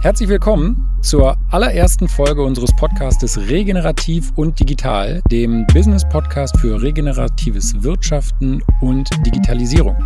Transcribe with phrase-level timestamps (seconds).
[0.00, 8.62] Herzlich willkommen zur allerersten Folge unseres Podcastes Regenerativ und Digital, dem Business-Podcast für regeneratives Wirtschaften
[8.80, 9.96] und Digitalisierung.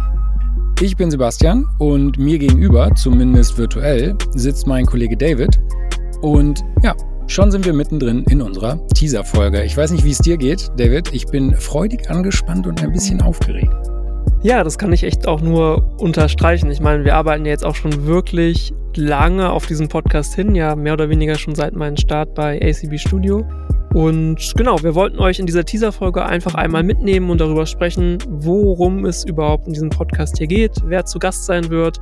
[0.80, 5.61] Ich bin Sebastian und mir gegenüber, zumindest virtuell, sitzt mein Kollege David.
[6.22, 6.95] Und ja,
[7.27, 9.62] schon sind wir mittendrin in unserer Teaser-Folge.
[9.62, 11.12] Ich weiß nicht, wie es dir geht, David.
[11.12, 13.91] Ich bin freudig angespannt und ein bisschen aufgeregt.
[14.43, 16.69] Ja, das kann ich echt auch nur unterstreichen.
[16.71, 20.75] Ich meine, wir arbeiten ja jetzt auch schon wirklich lange auf diesen Podcast hin, ja,
[20.75, 23.46] mehr oder weniger schon seit meinem Start bei ACB Studio.
[23.95, 29.05] Und genau, wir wollten euch in dieser Teaser-Folge einfach einmal mitnehmen und darüber sprechen, worum
[29.05, 32.01] es überhaupt in diesem Podcast hier geht, wer zu Gast sein wird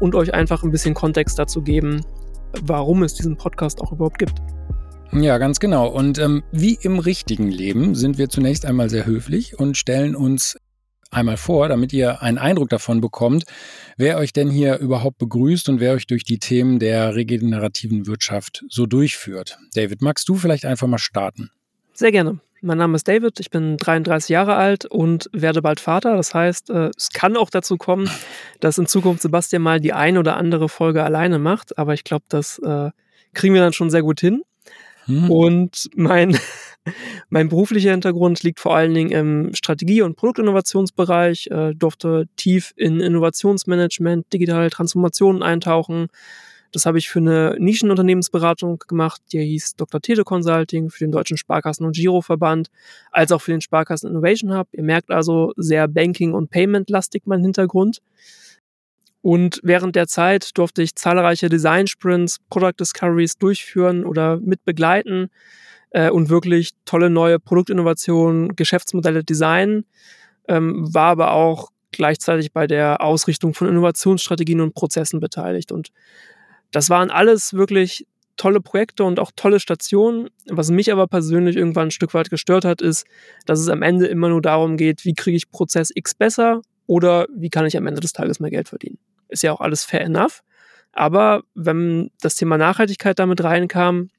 [0.00, 2.00] und euch einfach ein bisschen Kontext dazu geben,
[2.62, 4.34] warum es diesen Podcast auch überhaupt gibt.
[5.12, 5.88] Ja, ganz genau.
[5.88, 10.56] Und ähm, wie im richtigen Leben sind wir zunächst einmal sehr höflich und stellen uns
[11.12, 13.44] einmal vor, damit ihr einen Eindruck davon bekommt,
[13.96, 18.64] wer euch denn hier überhaupt begrüßt und wer euch durch die Themen der regenerativen Wirtschaft
[18.68, 19.58] so durchführt.
[19.74, 21.50] David, magst du vielleicht einfach mal starten?
[21.94, 22.40] Sehr gerne.
[22.64, 26.16] Mein Name ist David, ich bin 33 Jahre alt und werde bald Vater.
[26.16, 28.08] Das heißt, äh, es kann auch dazu kommen,
[28.60, 31.76] dass in Zukunft Sebastian mal die ein oder andere Folge alleine macht.
[31.76, 32.90] Aber ich glaube, das äh,
[33.34, 34.42] kriegen wir dann schon sehr gut hin.
[35.06, 35.28] Hm.
[35.28, 36.38] Und mein
[37.28, 43.00] mein beruflicher Hintergrund liegt vor allen Dingen im Strategie- und Produktinnovationsbereich, äh, durfte tief in
[43.00, 46.08] Innovationsmanagement, digitale Transformationen eintauchen.
[46.72, 50.00] Das habe ich für eine Nischenunternehmensberatung gemacht, die hieß Dr.
[50.00, 52.68] Tele Consulting für den Deutschen Sparkassen- und Giroverband,
[53.10, 54.68] als auch für den Sparkassen Innovation Hub.
[54.72, 57.98] Ihr merkt also sehr Banking- und Payment-lastig mein Hintergrund.
[59.20, 65.28] Und während der Zeit durfte ich zahlreiche Design-Sprints, Product Discoveries durchführen oder mit begleiten
[65.92, 69.84] äh, und wirklich tolle neue Produktinnovationen, Geschäftsmodelle designen,
[70.48, 75.72] ähm, war aber auch gleichzeitig bei der Ausrichtung von Innovationsstrategien und Prozessen beteiligt.
[75.72, 75.90] Und
[76.70, 78.06] das waren alles wirklich
[78.36, 80.30] tolle Projekte und auch tolle Stationen.
[80.48, 83.06] Was mich aber persönlich irgendwann ein Stück weit gestört hat, ist,
[83.46, 87.26] dass es am Ende immer nur darum geht, wie kriege ich Prozess X besser oder
[87.34, 88.98] wie kann ich am Ende des Tages mehr Geld verdienen.
[89.28, 90.42] Ist ja auch alles fair enough.
[90.92, 94.10] Aber wenn das Thema Nachhaltigkeit damit reinkam,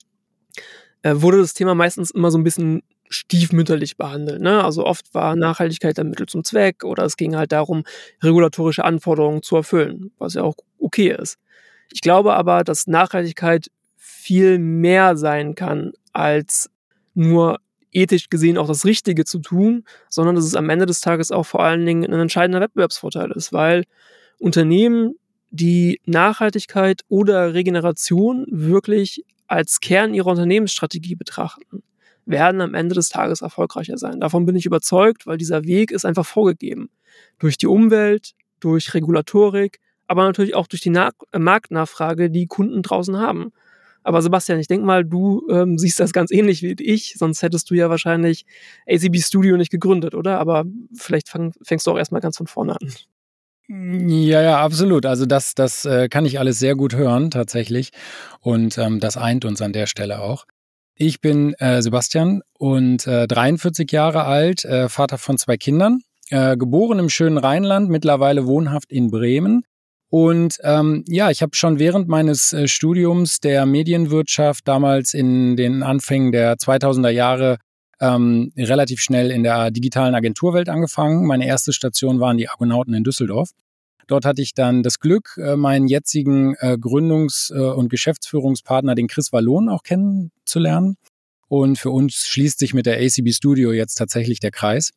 [1.04, 4.42] wurde das Thema meistens immer so ein bisschen stiefmütterlich behandelt.
[4.42, 4.64] Ne?
[4.64, 7.84] Also oft war Nachhaltigkeit ein Mittel zum Zweck oder es ging halt darum,
[8.22, 11.38] regulatorische Anforderungen zu erfüllen, was ja auch okay ist.
[11.92, 16.70] Ich glaube aber, dass Nachhaltigkeit viel mehr sein kann, als
[17.14, 17.60] nur
[17.92, 21.46] ethisch gesehen auch das Richtige zu tun, sondern dass es am Ende des Tages auch
[21.46, 23.84] vor allen Dingen ein entscheidender Wettbewerbsvorteil ist, weil
[24.40, 25.16] Unternehmen,
[25.52, 31.84] die Nachhaltigkeit oder Regeneration wirklich als Kern ihrer Unternehmensstrategie betrachten,
[32.26, 34.20] werden am Ende des Tages erfolgreicher sein.
[34.20, 36.90] Davon bin ich überzeugt, weil dieser Weg ist einfach vorgegeben.
[37.40, 42.82] Durch die Umwelt, durch Regulatorik, aber natürlich auch durch die Na äh, Marktnachfrage, die Kunden
[42.82, 43.52] draußen haben.
[44.04, 47.70] Aber Sebastian, ich denke mal, du ähm, siehst das ganz ähnlich wie ich, sonst hättest
[47.70, 48.46] du ja wahrscheinlich
[48.88, 50.40] ACB Studio nicht gegründet, oder?
[50.40, 52.94] Aber vielleicht fang, fängst du auch erstmal ganz von vorne an.
[53.70, 55.06] Ja, ja, absolut.
[55.06, 57.92] Also das, das äh, kann ich alles sehr gut hören tatsächlich.
[58.42, 60.46] Und ähm, das eint uns an der Stelle auch.
[60.96, 66.56] Ich bin äh, Sebastian und äh, 43 Jahre alt, äh, Vater von zwei Kindern, äh,
[66.56, 69.64] geboren im schönen Rheinland, mittlerweile wohnhaft in Bremen.
[70.10, 75.82] Und ähm, ja, ich habe schon während meines äh, Studiums der Medienwirtschaft damals in den
[75.82, 77.58] Anfängen der 2000er Jahre
[78.04, 81.26] ähm, relativ schnell in der digitalen Agenturwelt angefangen.
[81.26, 83.52] Meine erste Station waren die Argonauten in Düsseldorf.
[84.08, 89.08] Dort hatte ich dann das Glück, äh, meinen jetzigen äh, Gründungs- äh, und Geschäftsführungspartner, den
[89.08, 90.98] Chris Wallon, auch kennenzulernen.
[91.48, 94.92] Und für uns schließt sich mit der ACB Studio jetzt tatsächlich der Kreis.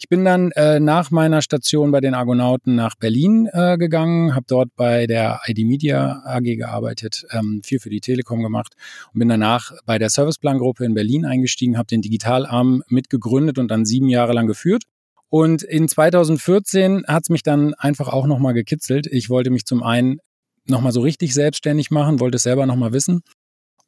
[0.00, 4.46] Ich bin dann äh, nach meiner Station bei den Argonauten nach Berlin äh, gegangen, habe
[4.46, 8.74] dort bei der ID Media AG gearbeitet, ähm, viel für die Telekom gemacht
[9.12, 13.84] und bin danach bei der Serviceplan-Gruppe in Berlin eingestiegen, habe den Digitalarm mitgegründet und dann
[13.84, 14.84] sieben Jahre lang geführt.
[15.30, 19.08] Und in 2014 hat es mich dann einfach auch nochmal gekitzelt.
[19.08, 20.20] Ich wollte mich zum einen
[20.64, 23.22] nochmal so richtig selbstständig machen, wollte es selber nochmal wissen.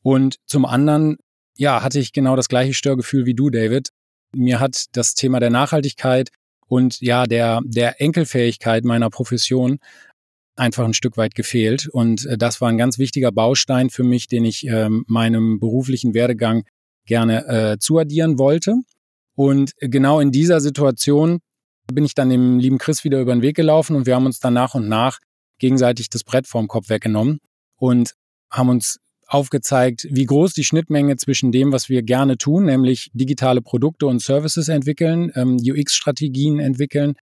[0.02, 1.18] Und zum anderen,
[1.56, 3.90] ja, hatte ich genau das gleiche Störgefühl wie du, David.
[4.34, 6.30] Mir hat das Thema der Nachhaltigkeit
[6.66, 9.78] und ja, der, der Enkelfähigkeit meiner Profession
[10.56, 11.88] einfach ein Stück weit gefehlt.
[11.88, 16.14] Und äh, das war ein ganz wichtiger Baustein für mich, den ich ähm, meinem beruflichen
[16.14, 16.64] Werdegang
[17.06, 18.76] gerne äh, zuaddieren wollte.
[19.34, 21.40] Und genau in dieser Situation
[21.92, 24.38] bin ich dann dem lieben Chris wieder über den Weg gelaufen und wir haben uns
[24.38, 25.18] dann nach und nach
[25.58, 27.40] gegenseitig das Brett vorm Kopf weggenommen
[27.76, 28.14] und
[28.50, 28.98] haben uns
[29.30, 34.20] aufgezeigt, wie groß die Schnittmenge zwischen dem, was wir gerne tun, nämlich digitale Produkte und
[34.20, 37.14] Services entwickeln, ähm, UX-Strategien entwickeln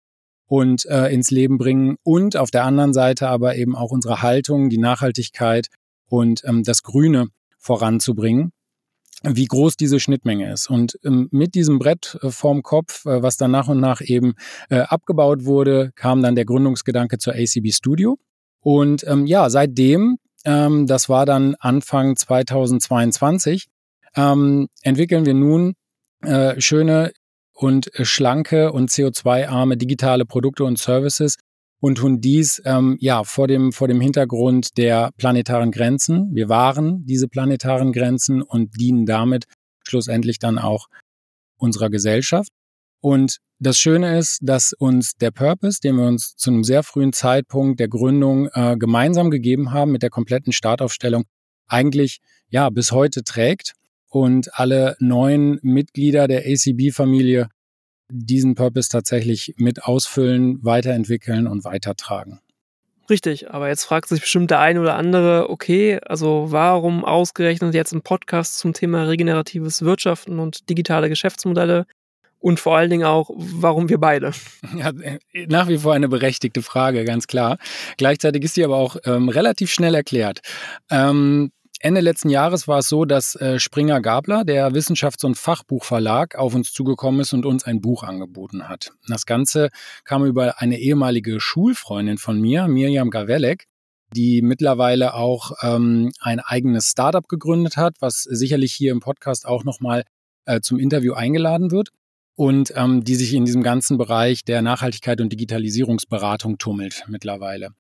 [0.47, 4.69] und äh, ins Leben bringen und auf der anderen Seite aber eben auch unsere Haltung,
[4.69, 5.67] die Nachhaltigkeit
[6.07, 7.27] und ähm, das Grüne
[7.59, 8.51] voranzubringen
[9.23, 10.69] wie groß diese Schnittmenge ist.
[10.69, 14.35] Und ähm, mit diesem Brett äh, vorm Kopf, äh, was dann nach und nach eben
[14.69, 18.17] äh, abgebaut wurde, kam dann der Gründungsgedanke zur ACB Studio.
[18.61, 23.67] Und ähm, ja, seitdem, ähm, das war dann Anfang 2022,
[24.15, 25.73] ähm, entwickeln wir nun
[26.23, 27.11] äh, schöne
[27.53, 31.35] und schlanke und CO2-arme digitale Produkte und Services,
[31.79, 36.33] und tun dies ähm, ja vor dem vor dem Hintergrund der planetaren Grenzen.
[36.33, 39.45] Wir wahren diese planetaren Grenzen und dienen damit
[39.87, 40.87] schlussendlich dann auch
[41.57, 42.49] unserer Gesellschaft.
[43.01, 47.13] Und das Schöne ist, dass uns der Purpose, den wir uns zu einem sehr frühen
[47.13, 51.25] Zeitpunkt der Gründung äh, gemeinsam gegeben haben mit der kompletten Startaufstellung,
[51.67, 53.73] eigentlich ja bis heute trägt
[54.09, 57.49] und alle neuen Mitglieder der ACB-Familie
[58.09, 62.39] diesen Purpose tatsächlich mit ausfüllen, weiterentwickeln und weitertragen.
[63.09, 67.93] Richtig, aber jetzt fragt sich bestimmt der eine oder andere, okay, also warum ausgerechnet jetzt
[67.93, 71.85] ein Podcast zum Thema regeneratives Wirtschaften und digitale Geschäftsmodelle?
[72.39, 74.31] Und vor allen Dingen auch, warum wir beide?
[74.77, 74.91] Ja,
[75.47, 77.57] nach wie vor eine berechtigte Frage, ganz klar.
[77.97, 80.41] Gleichzeitig ist die aber auch ähm, relativ schnell erklärt.
[80.91, 86.35] Ähm, Ende letzten Jahres war es so, dass äh, Springer Gabler, der Wissenschafts- und Fachbuchverlag,
[86.35, 88.91] auf uns zugekommen ist und uns ein Buch angeboten hat.
[89.07, 89.69] Das Ganze
[90.03, 93.65] kam über eine ehemalige Schulfreundin von mir, Mirjam Gavelek,
[94.15, 99.63] die mittlerweile auch ähm, ein eigenes Startup gegründet hat, was sicherlich hier im Podcast auch
[99.63, 100.03] nochmal
[100.45, 101.89] äh, zum Interview eingeladen wird
[102.37, 107.71] und ähm, die sich in diesem ganzen Bereich der Nachhaltigkeit und Digitalisierungsberatung tummelt mittlerweile.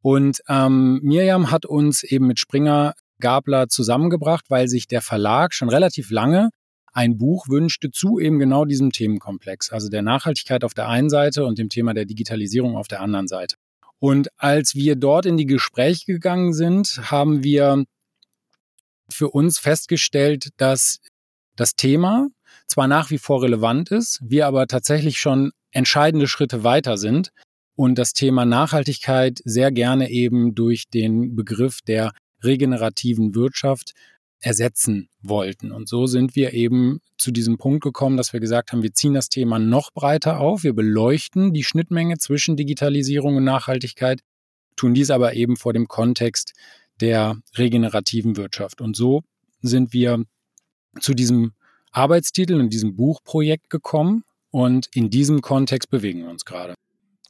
[0.00, 5.68] Und ähm, Mirjam hat uns eben mit Springer Gabler zusammengebracht, weil sich der Verlag schon
[5.68, 6.48] relativ lange
[6.94, 11.44] ein Buch wünschte zu eben genau diesem Themenkomplex, also der Nachhaltigkeit auf der einen Seite
[11.44, 13.56] und dem Thema der Digitalisierung auf der anderen Seite.
[13.98, 17.84] Und als wir dort in die Gespräche gegangen sind, haben wir
[19.10, 21.00] für uns festgestellt, dass
[21.56, 22.28] das Thema
[22.66, 27.32] zwar nach wie vor relevant ist, wir aber tatsächlich schon entscheidende Schritte weiter sind
[27.74, 32.12] und das Thema Nachhaltigkeit sehr gerne eben durch den Begriff der
[32.42, 33.94] regenerativen Wirtschaft
[34.40, 35.72] ersetzen wollten.
[35.72, 39.14] Und so sind wir eben zu diesem Punkt gekommen, dass wir gesagt haben, wir ziehen
[39.14, 44.20] das Thema noch breiter auf, wir beleuchten die Schnittmenge zwischen Digitalisierung und Nachhaltigkeit,
[44.76, 46.52] tun dies aber eben vor dem Kontext
[47.00, 48.80] der regenerativen Wirtschaft.
[48.80, 49.22] Und so
[49.60, 50.24] sind wir
[51.00, 51.52] zu diesem
[51.92, 56.74] Arbeitstitel und diesem Buchprojekt gekommen und in diesem Kontext bewegen wir uns gerade.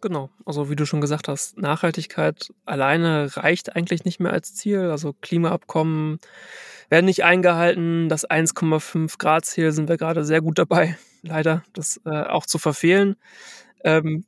[0.00, 4.90] Genau, also wie du schon gesagt hast, Nachhaltigkeit alleine reicht eigentlich nicht mehr als Ziel.
[4.90, 6.20] Also Klimaabkommen
[6.88, 8.08] werden nicht eingehalten.
[8.08, 12.58] Das 1,5 Grad Ziel sind wir gerade sehr gut dabei, leider, das äh, auch zu
[12.58, 13.16] verfehlen.
[13.82, 14.24] Ähm,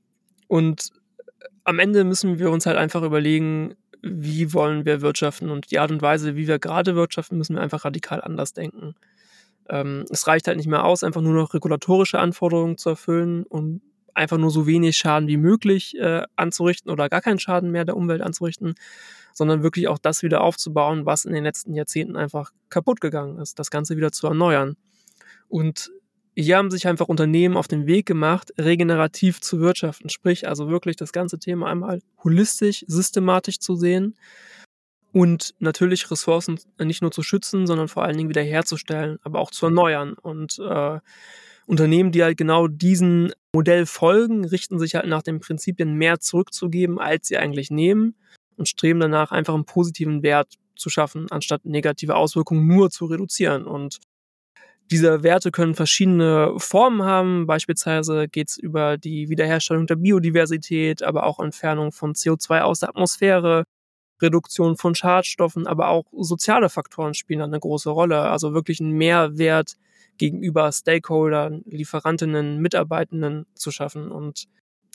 [0.48, 0.90] und
[1.62, 5.92] am Ende müssen wir uns halt einfach überlegen, wie wollen wir wirtschaften und die Art
[5.92, 8.96] und Weise, wie wir gerade wirtschaften, müssen wir einfach radikal anders denken.
[9.70, 13.80] Ähm, es reicht halt nicht mehr aus, einfach nur noch regulatorische Anforderungen zu erfüllen und
[14.14, 17.96] einfach nur so wenig Schaden wie möglich äh, anzurichten oder gar keinen Schaden mehr der
[17.96, 18.74] Umwelt anzurichten,
[19.32, 23.58] sondern wirklich auch das wieder aufzubauen, was in den letzten Jahrzehnten einfach kaputt gegangen ist,
[23.58, 24.76] das Ganze wieder zu erneuern.
[25.48, 25.90] Und
[26.36, 30.96] hier haben sich einfach Unternehmen auf den Weg gemacht, regenerativ zu wirtschaften, sprich also wirklich
[30.96, 34.16] das ganze Thema einmal holistisch, systematisch zu sehen
[35.12, 39.50] und natürlich Ressourcen nicht nur zu schützen, sondern vor allen Dingen wieder herzustellen, aber auch
[39.50, 40.98] zu erneuern und äh,
[41.66, 46.98] Unternehmen, die halt genau diesen Modell folgen, richten sich halt nach den Prinzipien mehr zurückzugeben,
[46.98, 48.16] als sie eigentlich nehmen
[48.56, 53.64] und streben danach einfach einen positiven Wert zu schaffen, anstatt negative Auswirkungen nur zu reduzieren.
[53.64, 53.98] Und
[54.90, 57.46] diese Werte können verschiedene Formen haben.
[57.46, 62.88] Beispielsweise geht es über die Wiederherstellung der Biodiversität, aber auch Entfernung von CO2 aus der
[62.88, 63.64] Atmosphäre,
[64.20, 68.20] Reduktion von Schadstoffen, aber auch soziale Faktoren spielen eine große Rolle.
[68.22, 69.76] Also wirklich ein Mehrwert
[70.18, 74.10] gegenüber Stakeholdern, Lieferantinnen, Mitarbeitenden zu schaffen.
[74.10, 74.48] Und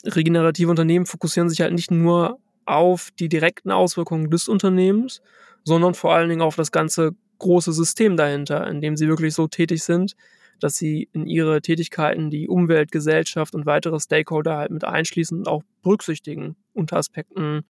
[0.04, 5.22] regenerative Unternehmen fokussieren sich halt nicht nur auf die direkten Auswirkungen des Unternehmens,
[5.64, 9.46] sondern vor allen Dingen auf das ganze große System dahinter, in dem sie wirklich so
[9.46, 10.14] tätig sind,
[10.60, 15.48] dass sie in ihre Tätigkeiten die Umwelt, Gesellschaft und weitere Stakeholder halt mit einschließen und
[15.48, 17.64] auch berücksichtigen unter Aspekten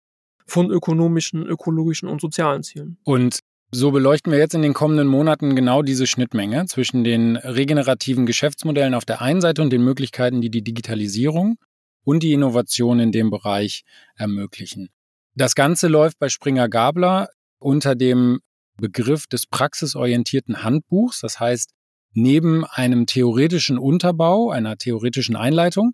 [0.46, 2.98] von ökonomischen, ökologischen und sozialen Zielen.
[3.04, 8.26] Und so beleuchten wir jetzt in den kommenden Monaten genau diese Schnittmenge zwischen den regenerativen
[8.26, 11.56] Geschäftsmodellen auf der einen Seite und den Möglichkeiten, die die Digitalisierung
[12.04, 13.84] und die Innovation in dem Bereich
[14.14, 14.90] ermöglichen.
[15.34, 18.40] Das Ganze läuft bei Springer Gabler unter dem
[18.76, 21.20] Begriff des praxisorientierten Handbuchs.
[21.20, 21.70] Das heißt,
[22.12, 25.92] neben einem theoretischen Unterbau, einer theoretischen Einleitung,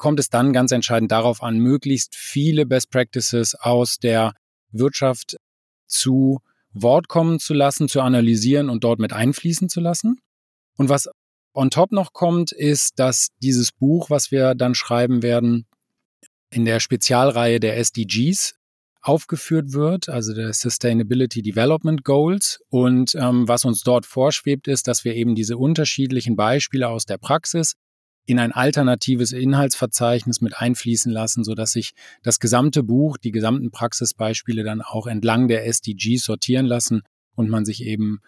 [0.00, 4.32] kommt es dann ganz entscheidend darauf an, möglichst viele Best Practices aus der
[4.72, 5.36] Wirtschaft
[5.86, 6.40] zu
[6.72, 10.18] Wort kommen zu lassen, zu analysieren und dort mit einfließen zu lassen.
[10.76, 11.08] Und was
[11.52, 15.66] on top noch kommt, ist, dass dieses Buch, was wir dann schreiben werden,
[16.50, 18.54] in der Spezialreihe der SDGs
[19.02, 22.60] aufgeführt wird, also der Sustainability Development Goals.
[22.68, 27.18] Und ähm, was uns dort vorschwebt, ist, dass wir eben diese unterschiedlichen Beispiele aus der
[27.18, 27.74] Praxis
[28.30, 33.72] in ein alternatives Inhaltsverzeichnis mit einfließen lassen, so dass sich das gesamte Buch, die gesamten
[33.72, 37.02] Praxisbeispiele dann auch entlang der SDGs sortieren lassen
[37.34, 38.20] und man sich eben,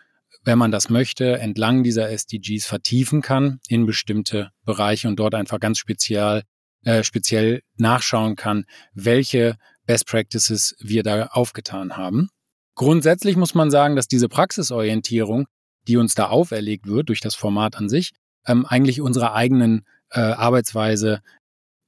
[0.43, 5.61] wenn man das möchte, entlang dieser SDGs vertiefen kann in bestimmte Bereiche und dort einfach
[5.61, 6.43] ganz speziell,
[6.85, 9.57] äh, speziell nachschauen kann, welche
[9.87, 12.29] Best Practices wir da aufgetan haben.
[12.75, 15.47] Grundsätzlich muss man sagen, dass diese Praxisorientierung,
[15.87, 18.11] die uns da auferlegt wird durch das Format an sich,
[18.47, 21.21] ähm, eigentlich unserer eigenen äh, Arbeitsweise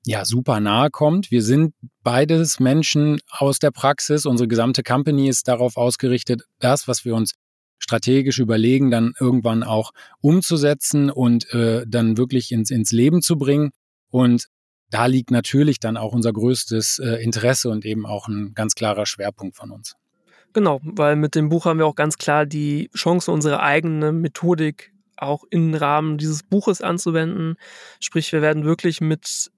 [0.06, 1.30] ja super nahe kommt.
[1.30, 4.26] Wir sind beides Menschen aus der Praxis.
[4.26, 7.32] Unsere gesamte Company ist darauf ausgerichtet, das, was wir uns
[7.78, 13.72] strategisch überlegen, dann irgendwann auch umzusetzen und äh, dann wirklich ins, ins Leben zu bringen.
[14.10, 14.46] Und
[14.90, 19.06] da liegt natürlich dann auch unser größtes äh, Interesse und eben auch ein ganz klarer
[19.06, 19.96] Schwerpunkt von uns.
[20.52, 24.93] Genau, weil mit dem Buch haben wir auch ganz klar die Chance, unsere eigene Methodik
[25.16, 27.56] auch im Rahmen dieses Buches anzuwenden.
[28.00, 29.50] Sprich, wir werden wirklich mit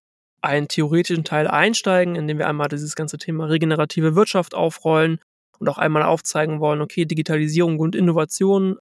[0.42, 5.18] einem theoretischen Teil einsteigen, indem wir einmal dieses ganze Thema regenerative Wirtschaft aufrollen
[5.58, 8.76] und auch einmal aufzeigen wollen, okay, Digitalisierung und Innovation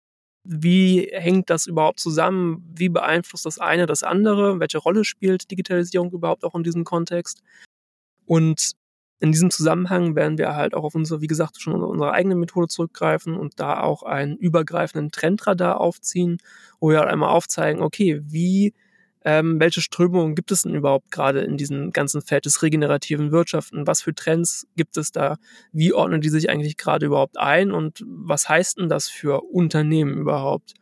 [0.46, 2.64] wie hängt das überhaupt zusammen?
[2.76, 4.60] Wie beeinflusst das eine das andere?
[4.60, 7.42] Welche Rolle spielt Digitalisierung überhaupt auch in diesem Kontext?
[8.26, 8.74] Und
[9.20, 12.68] in diesem Zusammenhang werden wir halt auch auf unsere, wie gesagt, schon unsere eigene Methode
[12.68, 16.38] zurückgreifen und da auch einen übergreifenden Trendradar aufziehen,
[16.80, 18.74] wo wir halt einmal aufzeigen, okay, wie
[19.26, 23.88] ähm, welche Strömungen gibt es denn überhaupt gerade in diesem ganzen Feld des regenerativen Wirtschaften?
[23.88, 25.38] Was für Trends gibt es da?
[25.72, 27.72] Wie ordnen die sich eigentlich gerade überhaupt ein?
[27.72, 30.76] Und was heißt denn das für Unternehmen überhaupt?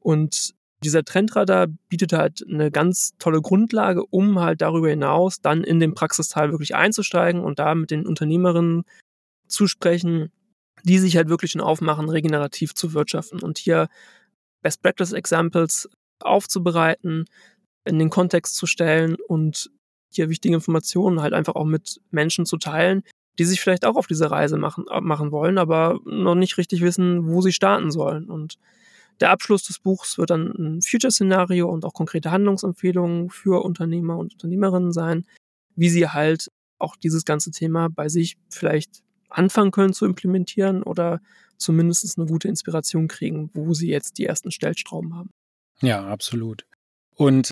[0.00, 5.80] Und dieser Trendradar bietet halt eine ganz tolle Grundlage, um halt darüber hinaus dann in
[5.80, 8.84] den Praxisteil wirklich einzusteigen und da mit den Unternehmerinnen
[9.48, 10.30] zu sprechen,
[10.84, 13.88] die sich halt wirklich schon aufmachen, regenerativ zu wirtschaften und hier
[14.62, 15.88] Best Practice Examples
[16.20, 17.26] aufzubereiten,
[17.84, 19.70] in den Kontext zu stellen und
[20.10, 23.02] hier wichtige Informationen halt einfach auch mit Menschen zu teilen,
[23.38, 26.82] die sich vielleicht auch auf diese Reise machen, äh, machen wollen, aber noch nicht richtig
[26.82, 28.30] wissen, wo sie starten sollen.
[28.30, 28.58] Und
[29.20, 34.32] der Abschluss des Buchs wird dann ein Future-Szenario und auch konkrete Handlungsempfehlungen für Unternehmer und
[34.34, 35.24] Unternehmerinnen sein,
[35.76, 41.20] wie sie halt auch dieses ganze Thema bei sich vielleicht anfangen können zu implementieren oder
[41.56, 45.30] zumindest eine gute Inspiration kriegen, wo sie jetzt die ersten Stellstrauben haben.
[45.80, 46.66] Ja, absolut.
[47.14, 47.50] Und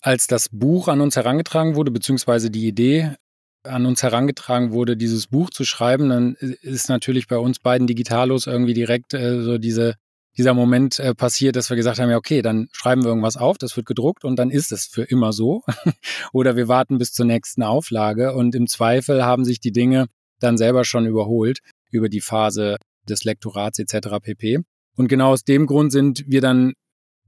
[0.00, 3.16] als das Buch an uns herangetragen wurde, beziehungsweise die Idee
[3.64, 8.46] an uns herangetragen wurde, dieses Buch zu schreiben, dann ist natürlich bei uns beiden Digitalos
[8.46, 9.96] irgendwie direkt äh, so diese,
[10.36, 13.58] dieser Moment äh, passiert, dass wir gesagt haben, ja, okay, dann schreiben wir irgendwas auf,
[13.58, 15.62] das wird gedruckt und dann ist es für immer so.
[16.32, 20.06] Oder wir warten bis zur nächsten Auflage und im Zweifel haben sich die Dinge
[20.38, 22.76] dann selber schon überholt über die Phase
[23.08, 24.08] des Lektorats etc.
[24.20, 24.58] pp.
[24.96, 26.74] Und genau aus dem Grund sind wir dann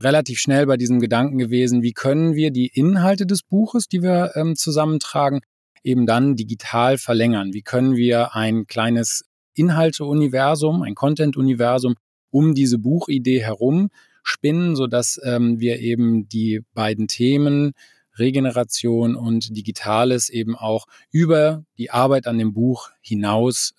[0.01, 4.33] relativ schnell bei diesem Gedanken gewesen, wie können wir die Inhalte des Buches, die wir
[4.35, 5.41] ähm, zusammentragen,
[5.83, 7.53] eben dann digital verlängern?
[7.53, 9.25] Wie können wir ein kleines
[9.55, 11.95] Inhalteuniversum, ein Content-Universum
[12.31, 13.91] um diese Buchidee herum
[14.23, 17.73] spinnen, sodass ähm, wir eben die beiden Themen
[18.19, 23.73] Regeneration und Digitales eben auch über die Arbeit an dem Buch hinaus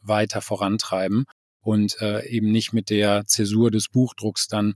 [0.00, 1.24] weiter vorantreiben
[1.60, 4.74] und äh, eben nicht mit der Zäsur des Buchdrucks dann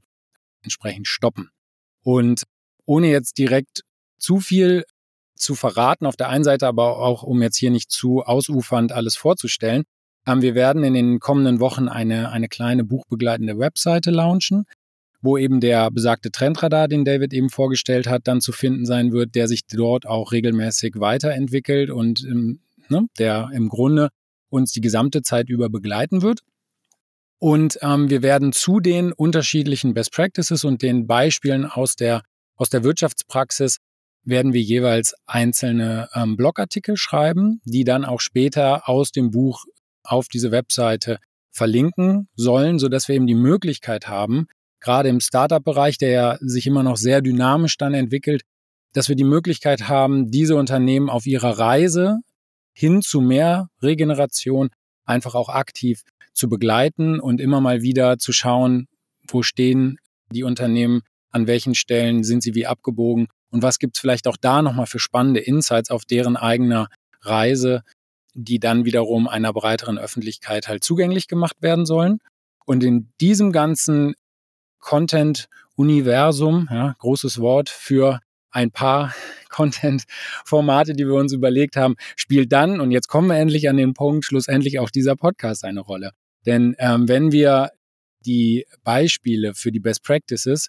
[0.62, 1.50] entsprechend stoppen.
[2.02, 2.45] Und
[2.85, 3.83] ohne jetzt direkt
[4.19, 4.85] zu viel
[5.35, 9.17] zu verraten, auf der einen Seite aber auch, um jetzt hier nicht zu ausufernd alles
[9.17, 9.85] vorzustellen,
[10.43, 14.64] wir werden in den kommenden Wochen eine, eine kleine buchbegleitende Webseite launchen,
[15.21, 19.35] wo eben der besagte Trendradar, den David eben vorgestellt hat, dann zu finden sein wird,
[19.35, 24.11] der sich dort auch regelmäßig weiterentwickelt und ähm, ne, der im Grunde
[24.49, 26.41] uns die gesamte Zeit über begleiten wird.
[27.38, 32.23] Und ähm, wir werden zu den unterschiedlichen Best Practices und den Beispielen aus der,
[32.57, 33.79] aus der Wirtschaftspraxis
[34.25, 39.64] werden wir jeweils einzelne ähm, Blogartikel schreiben, die dann auch später aus dem Buch
[40.04, 41.18] auf diese Webseite
[41.50, 44.47] verlinken sollen, sodass wir eben die Möglichkeit haben,
[44.80, 48.42] gerade im Startup-Bereich, der ja sich immer noch sehr dynamisch dann entwickelt,
[48.92, 52.18] dass wir die Möglichkeit haben, diese Unternehmen auf ihrer Reise
[52.75, 54.71] hin zu mehr Regeneration
[55.04, 58.87] einfach auch aktiv zu begleiten und immer mal wieder zu schauen,
[59.28, 59.99] wo stehen
[60.30, 64.37] die Unternehmen, an welchen Stellen sind sie wie abgebogen und was gibt es vielleicht auch
[64.40, 66.88] da nochmal für spannende Insights auf deren eigener
[67.21, 67.82] Reise
[68.35, 72.19] die dann wiederum einer breiteren Öffentlichkeit halt zugänglich gemacht werden sollen.
[72.65, 74.15] Und in diesem ganzen
[74.79, 78.21] Content-Universum, ja, großes Wort für
[78.51, 79.15] ein paar
[79.49, 83.95] Content-Formate, die wir uns überlegt haben, spielt dann, und jetzt kommen wir endlich an den
[83.95, 86.12] Punkt, schlussendlich auch dieser Podcast eine Rolle.
[86.47, 87.71] Denn ähm, wenn wir
[88.25, 90.69] die Beispiele für die Best Practices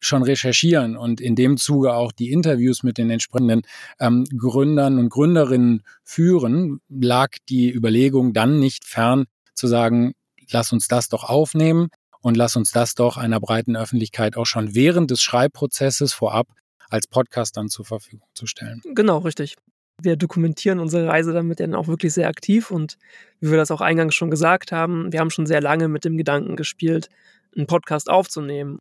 [0.00, 3.62] schon recherchieren und in dem Zuge auch die Interviews mit den entsprechenden
[4.00, 9.24] ähm, Gründern und Gründerinnen führen, lag die Überlegung dann nicht fern
[9.54, 10.12] zu sagen,
[10.50, 11.88] lass uns das doch aufnehmen
[12.20, 16.48] und lass uns das doch einer breiten Öffentlichkeit auch schon während des Schreibprozesses vorab
[16.90, 18.80] als Podcast dann zur Verfügung zu stellen.
[18.94, 19.56] Genau, richtig.
[20.00, 22.98] Wir dokumentieren unsere Reise damit dann auch wirklich sehr aktiv und
[23.40, 26.16] wie wir das auch eingangs schon gesagt haben, wir haben schon sehr lange mit dem
[26.16, 27.08] Gedanken gespielt,
[27.56, 28.78] einen Podcast aufzunehmen.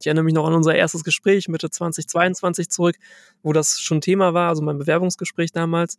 [0.00, 2.96] Ich erinnere mich noch an unser erstes Gespräch Mitte 2022 zurück,
[3.42, 5.98] wo das schon Thema war, also mein Bewerbungsgespräch damals.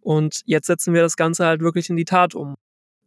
[0.00, 2.56] Und jetzt setzen wir das Ganze halt wirklich in die Tat um.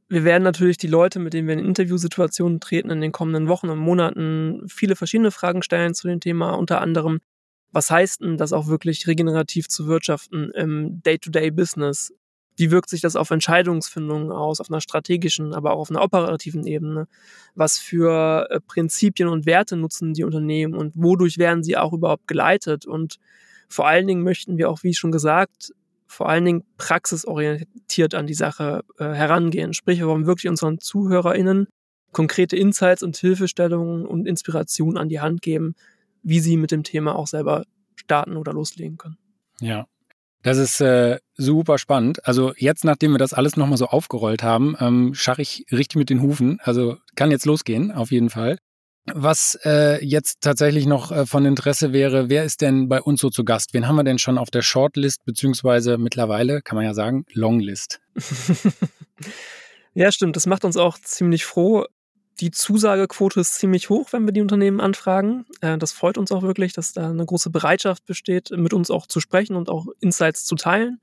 [0.08, 3.70] Wir werden natürlich die Leute, mit denen wir in Interviewsituationen treten, in den kommenden Wochen
[3.70, 7.20] und Monaten viele verschiedene Fragen stellen zu dem Thema, unter anderem,
[7.72, 12.14] was heißt denn das auch wirklich regenerativ zu wirtschaften im Day-to-Day-Business?
[12.58, 16.66] Wie wirkt sich das auf Entscheidungsfindungen aus, auf einer strategischen, aber auch auf einer operativen
[16.66, 17.08] Ebene?
[17.54, 22.28] Was für äh, Prinzipien und Werte nutzen die Unternehmen und wodurch werden sie auch überhaupt
[22.28, 22.86] geleitet?
[22.86, 23.18] Und
[23.68, 25.74] vor allen Dingen möchten wir auch, wie schon gesagt,
[26.08, 29.74] vor allen Dingen praxisorientiert an die Sache äh, herangehen.
[29.74, 31.68] Sprich, wir wollen wirklich unseren ZuhörerInnen
[32.12, 35.76] konkrete Insights und Hilfestellungen und Inspirationen an die Hand geben,
[36.24, 37.66] wie sie mit dem Thema auch selber
[37.98, 39.18] starten oder loslegen können.
[39.60, 39.88] Ja,
[40.46, 42.24] das ist äh, super spannend.
[42.28, 46.12] Also jetzt, nachdem wir das alles nochmal so aufgerollt haben, ähm, scharre ich richtig mit
[46.12, 46.60] den Hufen.
[46.62, 48.60] Also kann jetzt losgehen, auf jeden Fall.
[49.12, 53.32] Was äh, jetzt tatsächlich noch äh, von Interesse wäre, wer ist denn bei uns so
[53.32, 53.74] zu Gast?
[53.74, 58.00] Wen haben wir denn schon auf der Shortlist, beziehungsweise mittlerweile, kann man ja sagen, Longlist?
[59.96, 60.36] ja, stimmt.
[60.36, 61.86] Das macht uns auch ziemlich froh
[62.40, 65.46] die Zusagequote ist ziemlich hoch, wenn wir die Unternehmen anfragen.
[65.62, 69.08] Äh, das freut uns auch wirklich, dass da eine große Bereitschaft besteht, mit uns auch
[69.08, 71.00] zu sprechen und auch Insights zu teilen.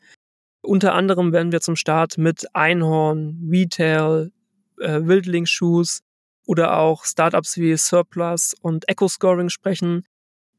[0.60, 4.30] Unter anderem werden wir zum Start mit Einhorn, Retail,
[4.78, 6.02] äh, Wildling-Shoes
[6.46, 10.04] oder auch Startups wie Surplus und Echo Scoring sprechen,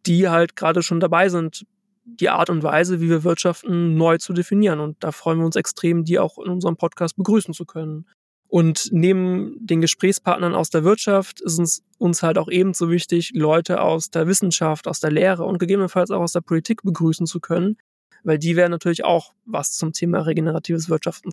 [0.06, 1.66] die halt gerade schon dabei sind,
[2.06, 4.80] die Art und Weise, wie wir wirtschaften, neu zu definieren.
[4.80, 8.06] Und da freuen wir uns extrem, die auch in unserem Podcast begrüßen zu können.
[8.54, 13.82] Und neben den Gesprächspartnern aus der Wirtschaft ist uns, uns halt auch ebenso wichtig, Leute
[13.82, 17.78] aus der Wissenschaft, aus der Lehre und gegebenenfalls auch aus der Politik begrüßen zu können,
[18.24, 21.32] weil die werden natürlich auch was zum Thema regeneratives Wirtschaften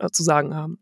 [0.00, 0.80] äh, zu sagen haben.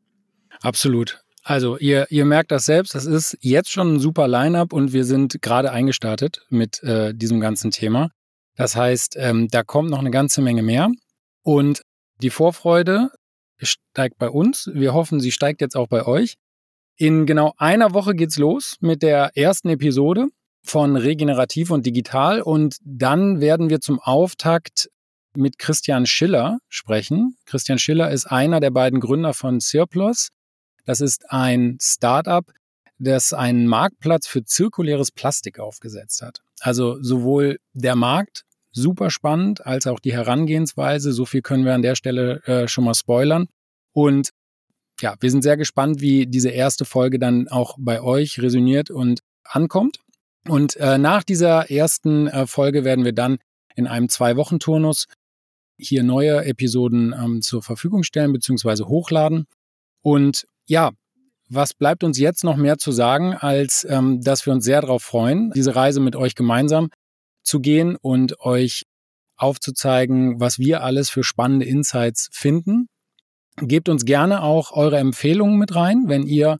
[0.62, 1.20] Absolut.
[1.42, 5.04] Also ihr, ihr merkt das selbst, das ist jetzt schon ein super Line-up und wir
[5.04, 8.08] sind gerade eingestartet mit äh, diesem ganzen Thema.
[8.56, 10.88] Das heißt, ähm, da kommt noch eine ganze Menge mehr.
[11.42, 11.82] Und
[12.22, 13.10] die Vorfreude
[13.60, 14.70] steigt bei uns.
[14.72, 16.36] Wir hoffen, sie steigt jetzt auch bei euch.
[16.96, 20.28] In genau einer Woche geht's los mit der ersten Episode
[20.62, 24.88] von Regenerativ und Digital und dann werden wir zum Auftakt
[25.36, 27.36] mit Christian Schiller sprechen.
[27.46, 30.28] Christian Schiller ist einer der beiden Gründer von Cirplus.
[30.84, 32.44] Das ist ein Startup,
[32.98, 36.40] das einen Marktplatz für zirkuläres Plastik aufgesetzt hat.
[36.60, 41.12] Also sowohl der Markt super spannend, als auch die Herangehensweise.
[41.12, 43.46] So viel können wir an der Stelle äh, schon mal spoilern.
[43.92, 44.30] Und
[45.00, 49.20] ja, wir sind sehr gespannt, wie diese erste Folge dann auch bei euch resoniert und
[49.44, 49.98] ankommt.
[50.48, 53.38] Und äh, nach dieser ersten äh, Folge werden wir dann
[53.76, 55.06] in einem Zwei-Wochen-Turnus
[55.78, 58.84] hier neue Episoden ähm, zur Verfügung stellen bzw.
[58.84, 59.46] hochladen.
[60.02, 60.92] Und ja,
[61.48, 65.02] was bleibt uns jetzt noch mehr zu sagen, als ähm, dass wir uns sehr darauf
[65.02, 66.90] freuen, diese Reise mit euch gemeinsam
[67.44, 68.84] zu gehen und euch
[69.36, 72.88] aufzuzeigen, was wir alles für spannende Insights finden.
[73.56, 76.58] Gebt uns gerne auch eure Empfehlungen mit rein, wenn ihr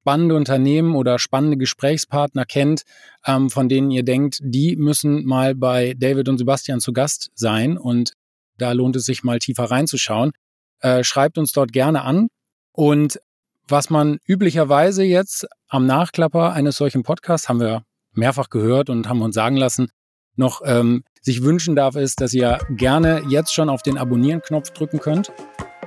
[0.00, 2.82] spannende Unternehmen oder spannende Gesprächspartner kennt,
[3.24, 7.78] ähm, von denen ihr denkt, die müssen mal bei David und Sebastian zu Gast sein
[7.78, 8.12] und
[8.58, 10.32] da lohnt es sich mal tiefer reinzuschauen.
[10.80, 12.28] Äh, schreibt uns dort gerne an.
[12.72, 13.18] Und
[13.66, 19.22] was man üblicherweise jetzt am Nachklapper eines solchen Podcasts, haben wir mehrfach gehört und haben
[19.22, 19.88] uns sagen lassen,
[20.36, 25.00] noch ähm, sich wünschen darf, ist, dass ihr gerne jetzt schon auf den Abonnieren-Knopf drücken
[25.00, 25.32] könnt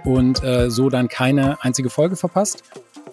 [0.04, 2.64] und äh, so dann keine einzige Folge verpasst.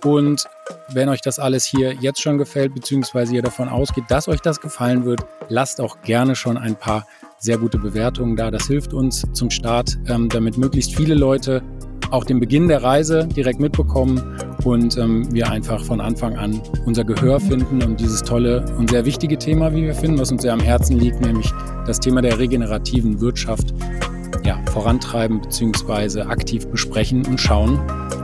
[0.04, 0.46] Und
[0.92, 4.60] wenn euch das alles hier jetzt schon gefällt, beziehungsweise ihr davon ausgeht, dass euch das
[4.60, 7.06] gefallen wird, lasst auch gerne schon ein paar
[7.38, 8.50] sehr gute Bewertungen da.
[8.50, 11.62] Das hilft uns zum Start, ähm, damit möglichst viele Leute
[12.10, 14.20] auch den Beginn der Reise direkt mitbekommen
[14.64, 19.04] und ähm, wir einfach von Anfang an unser Gehör finden und dieses tolle und sehr
[19.04, 21.52] wichtige Thema, wie wir finden, was uns sehr am Herzen liegt, nämlich
[21.86, 23.74] das Thema der regenerativen Wirtschaft,
[24.44, 26.22] ja, vorantreiben bzw.
[26.22, 27.78] aktiv besprechen und schauen,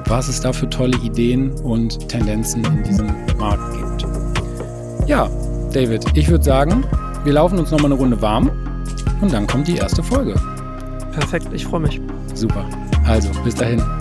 [0.06, 3.06] was es da für tolle Ideen und Tendenzen in diesem
[3.38, 4.06] Markt gibt.
[5.08, 5.30] Ja,
[5.72, 6.84] David, ich würde sagen,
[7.24, 8.50] wir laufen uns nochmal eine Runde warm
[9.20, 10.34] und dann kommt die erste Folge.
[11.12, 12.00] Perfekt, ich freue mich.
[12.34, 12.64] Super.
[13.10, 13.99] Also, bis dahin.